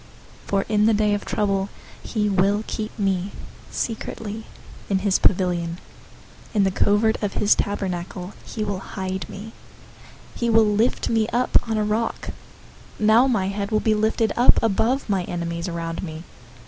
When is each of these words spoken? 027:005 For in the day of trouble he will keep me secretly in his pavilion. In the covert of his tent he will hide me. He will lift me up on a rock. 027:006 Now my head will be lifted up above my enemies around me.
027:005 0.45 0.47
For 0.47 0.61
in 0.67 0.85
the 0.87 0.93
day 0.95 1.13
of 1.13 1.25
trouble 1.25 1.69
he 2.01 2.27
will 2.27 2.63
keep 2.65 2.97
me 2.97 3.31
secretly 3.69 4.45
in 4.89 4.97
his 4.97 5.19
pavilion. 5.19 5.77
In 6.55 6.63
the 6.63 6.71
covert 6.71 7.21
of 7.21 7.33
his 7.33 7.53
tent 7.53 7.83
he 8.43 8.63
will 8.63 8.79
hide 8.79 9.29
me. 9.29 9.51
He 10.33 10.49
will 10.49 10.65
lift 10.65 11.07
me 11.09 11.27
up 11.27 11.55
on 11.69 11.77
a 11.77 11.83
rock. 11.83 12.29
027:006 12.99 13.05
Now 13.05 13.27
my 13.27 13.49
head 13.49 13.69
will 13.69 13.79
be 13.79 13.93
lifted 13.93 14.33
up 14.35 14.57
above 14.63 15.07
my 15.07 15.23
enemies 15.25 15.67
around 15.67 16.01
me. 16.01 16.23